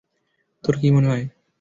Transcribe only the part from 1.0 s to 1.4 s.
হয়?